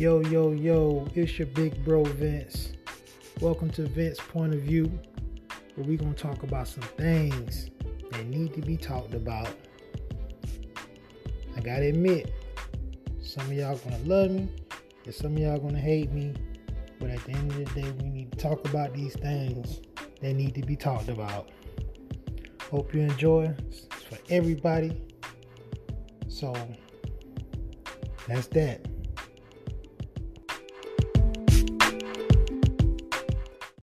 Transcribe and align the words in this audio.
Yo, 0.00 0.22
yo, 0.22 0.52
yo, 0.52 1.06
it's 1.14 1.38
your 1.38 1.46
big 1.48 1.84
bro 1.84 2.02
Vince. 2.02 2.72
Welcome 3.38 3.68
to 3.72 3.82
Vince's 3.82 4.18
Point 4.18 4.54
of 4.54 4.60
View, 4.60 4.86
where 5.74 5.86
we're 5.86 5.98
gonna 5.98 6.14
talk 6.14 6.42
about 6.42 6.68
some 6.68 6.84
things 6.96 7.68
that 8.10 8.24
need 8.24 8.54
to 8.54 8.62
be 8.62 8.78
talked 8.78 9.12
about. 9.12 9.50
I 11.54 11.60
gotta 11.60 11.88
admit, 11.88 12.32
some 13.20 13.44
of 13.44 13.52
y'all 13.52 13.76
gonna 13.76 13.98
love 14.06 14.30
me, 14.30 14.48
and 15.04 15.14
some 15.14 15.34
of 15.34 15.38
y'all 15.38 15.58
gonna 15.58 15.78
hate 15.78 16.10
me. 16.12 16.32
But 16.98 17.10
at 17.10 17.22
the 17.24 17.32
end 17.32 17.52
of 17.52 17.58
the 17.58 17.82
day, 17.82 17.92
we 18.02 18.08
need 18.08 18.32
to 18.32 18.38
talk 18.38 18.66
about 18.70 18.94
these 18.94 19.12
things 19.16 19.82
that 20.22 20.32
need 20.32 20.54
to 20.54 20.62
be 20.62 20.76
talked 20.76 21.10
about. 21.10 21.50
Hope 22.70 22.94
you 22.94 23.02
enjoy. 23.02 23.54
It's 23.68 23.84
for 24.08 24.16
everybody. 24.30 24.98
So 26.28 26.54
that's 28.26 28.46
that. 28.46 28.86